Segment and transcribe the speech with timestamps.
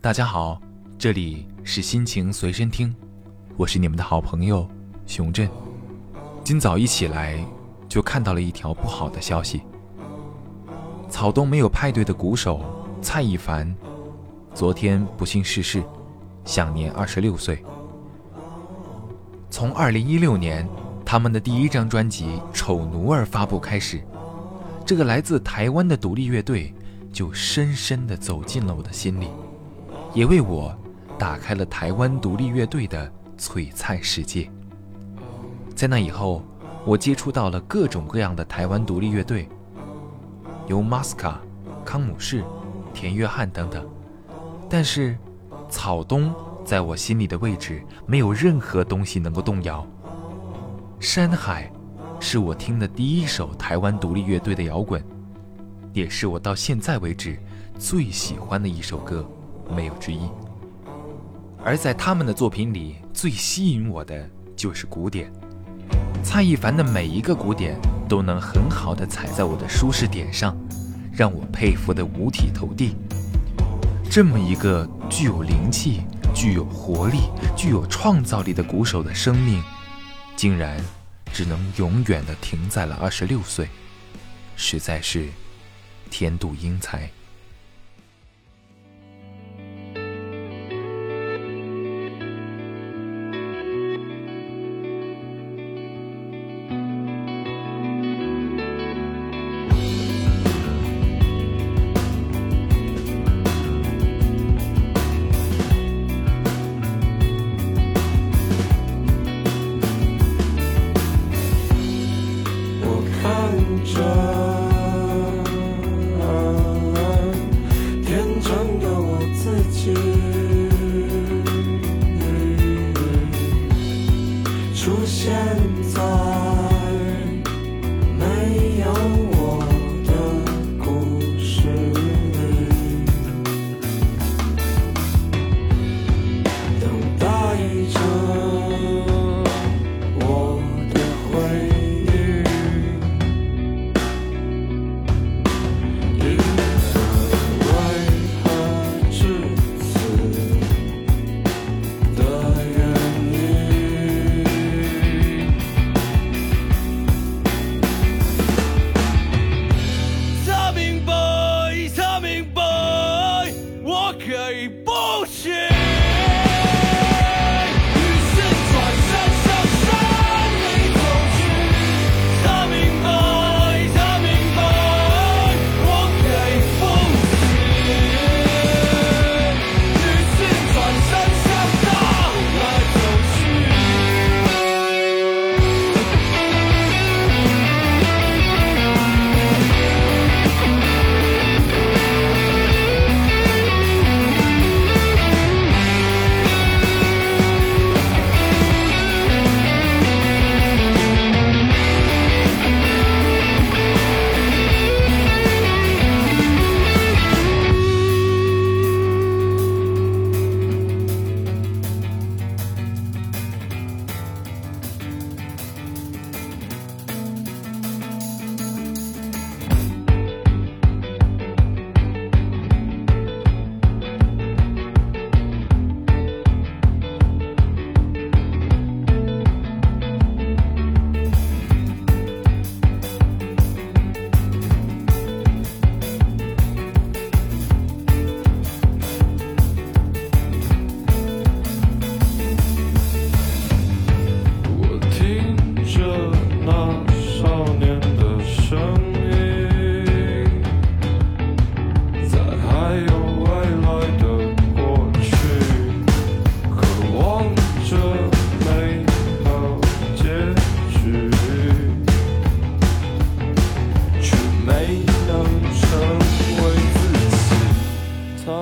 [0.00, 0.62] 大家好，
[0.96, 2.94] 这里是心情随身听，
[3.56, 4.66] 我是你们的好朋友
[5.08, 5.50] 熊振。
[6.44, 7.44] 今早一起来
[7.88, 9.62] 就看到了一条不好的消息：
[11.10, 12.62] 草东没有派对的鼓手
[13.02, 13.74] 蔡一凡，
[14.54, 15.82] 昨天不幸逝世，
[16.44, 17.60] 享年二十六岁。
[19.50, 20.66] 从二零一六年
[21.04, 24.00] 他们的第一张专辑《丑奴儿》发布开始，
[24.86, 26.72] 这个来自台湾的独立乐队
[27.12, 29.26] 就深深地走进了我的心里。
[30.14, 30.76] 也为我
[31.18, 34.50] 打开了台湾独立乐队的璀璨世界。
[35.74, 36.42] 在那以后，
[36.84, 39.48] 我接触到了各种各样的台湾独立乐队，
[40.66, 41.40] 有马斯卡、
[41.84, 42.42] 康姆士、
[42.92, 43.86] 田约翰等等。
[44.68, 45.16] 但是，
[45.68, 46.34] 草东
[46.64, 49.86] 在我心里的位置，没有任何东西能够动摇。
[50.98, 51.70] 山海，
[52.18, 55.02] 是我听的第一首台湾独立乐队的摇滚，
[55.92, 57.38] 也是我到现在为止
[57.78, 59.24] 最喜欢的一首歌。
[59.74, 60.20] 没有之一。
[61.64, 65.32] 而在他们的作品里，最吸引我的就是鼓点。
[66.22, 67.76] 蔡一凡的每一个鼓点
[68.08, 70.56] 都能很好的踩在我的舒适点上，
[71.12, 72.96] 让我佩服的五体投地。
[74.10, 76.02] 这么一个具有灵气、
[76.34, 77.18] 具有活力、
[77.56, 79.62] 具有创造力的鼓手的生命，
[80.34, 80.80] 竟然
[81.32, 83.68] 只能永远的停在了二十六岁，
[84.56, 85.28] 实在是
[86.10, 87.10] 天妒英才。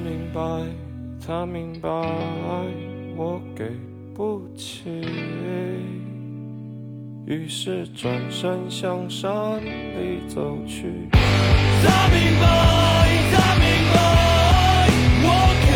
[0.00, 0.40] 他明白
[1.26, 1.90] 他明白
[3.16, 3.64] 我给
[4.14, 4.88] 不起。
[7.26, 10.86] 于是转身向山里走去。
[11.12, 12.46] 他明白
[13.30, 13.98] 他明白
[15.22, 15.28] 我
[15.66, 15.70] 给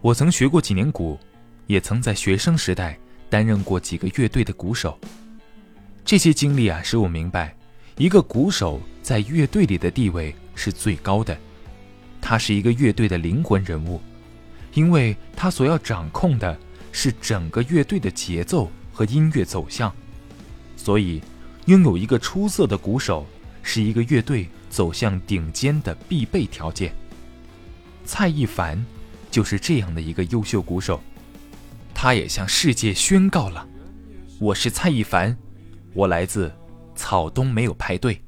[0.00, 1.18] 我曾学过几年鼓，
[1.66, 2.96] 也曾在学生时代
[3.28, 4.96] 担任过几个乐队的鼓手。
[6.04, 7.52] 这些经历啊，使我明白，
[7.96, 11.36] 一个鼓手在乐队里的地位是最高的。
[12.20, 14.00] 他是一个乐队的灵魂人物，
[14.72, 16.56] 因为他所要掌控的
[16.92, 19.92] 是整个乐队的节奏和音乐走向。
[20.76, 21.20] 所以，
[21.66, 23.26] 拥有一个出色的鼓手，
[23.64, 26.94] 是一个乐队走向顶尖的必备条件。
[28.04, 28.80] 蔡一凡。
[29.38, 31.00] 就是这样的一个优秀鼓手，
[31.94, 33.64] 他也向世界宣告了
[34.40, 35.38] ：“我是蔡一凡，
[35.94, 36.52] 我来自
[36.96, 38.20] 草东没有派对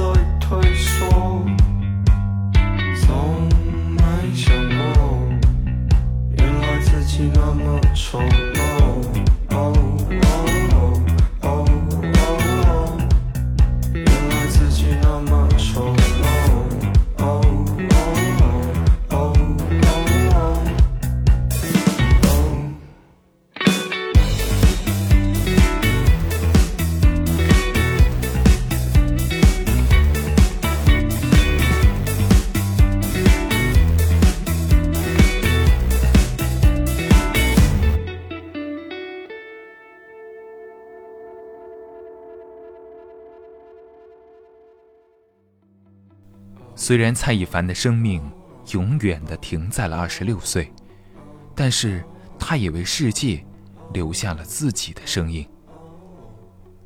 [0.00, 0.86] 派对。”
[46.80, 48.22] 虽然蔡一凡的生命
[48.72, 50.72] 永远的停在了二十六岁，
[51.54, 52.02] 但是
[52.38, 53.44] 他也为世界
[53.92, 55.46] 留下了自己的声音。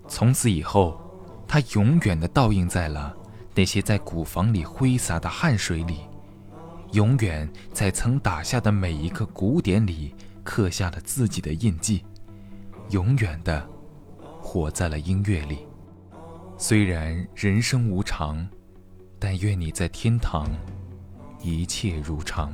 [0.09, 1.01] 从此以后，
[1.47, 3.17] 他永远的倒映在了
[3.55, 6.01] 那些在鼓房里挥洒的汗水里，
[6.91, 12.05] 永远在曾打下的每一个鼓点里刻下了自己的印记，
[12.91, 13.65] 永远的
[14.43, 15.59] 活在了音乐里。
[16.59, 18.45] 虽然人生无常。
[19.27, 20.47] 但愿你在天堂，
[21.41, 22.53] 一切如常。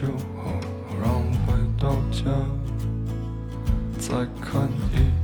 [0.00, 0.54] 就好
[1.02, 2.30] 让我回到家
[3.98, 5.17] 再看一